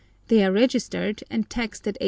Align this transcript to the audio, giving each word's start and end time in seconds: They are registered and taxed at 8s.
They 0.29 0.43
are 0.43 0.51
registered 0.51 1.23
and 1.29 1.47
taxed 1.47 1.87
at 1.87 1.93
8s. 1.99 1.99